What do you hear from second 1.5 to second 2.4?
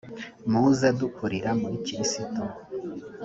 muri kristo.